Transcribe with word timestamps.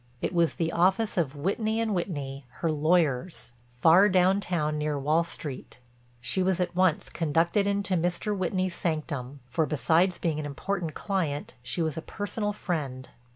It 0.19 0.33
was 0.33 0.53
the 0.55 0.71
office 0.71 1.15
of 1.15 1.35
Whitney 1.35 1.79
& 1.85 1.85
Whitney, 1.85 2.47
her 2.61 2.71
lawyers, 2.71 3.51
far 3.69 4.09
downtown 4.09 4.79
near 4.79 4.97
Wall 4.97 5.23
Street. 5.23 5.79
She 6.19 6.41
was 6.41 6.59
at 6.59 6.75
once 6.75 7.07
conducted 7.07 7.67
into 7.67 7.93
Mr. 7.93 8.35
Whitney's 8.35 8.73
sanctum, 8.73 9.41
for 9.47 9.67
besides 9.67 10.17
being 10.17 10.39
an 10.39 10.45
important 10.47 10.95
client 10.95 11.53
she 11.61 11.83
was 11.83 11.97
a 11.97 12.01
personal 12.01 12.51
friend. 12.51 13.09